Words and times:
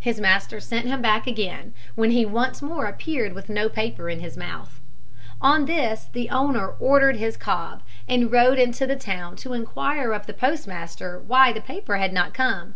His 0.00 0.18
master 0.20 0.58
sent 0.58 0.86
him 0.86 1.00
back 1.00 1.28
again, 1.28 1.74
when 1.94 2.10
he 2.10 2.26
once 2.26 2.60
more 2.60 2.86
appeared 2.86 3.34
with 3.34 3.48
no 3.48 3.68
paper 3.68 4.08
in 4.10 4.18
his 4.18 4.36
mouth. 4.36 4.80
On 5.40 5.66
this 5.66 6.08
the 6.12 6.28
owner 6.28 6.70
ordered 6.80 7.18
his 7.18 7.36
cob, 7.36 7.84
and 8.08 8.32
rode 8.32 8.58
into 8.58 8.84
the 8.84 8.96
town 8.96 9.36
to 9.36 9.52
inquire 9.54 10.12
of 10.12 10.26
the 10.26 10.34
postmaster 10.34 11.20
why 11.24 11.52
the 11.52 11.60
paper 11.60 11.98
had 11.98 12.12
not 12.12 12.34
come. 12.34 12.74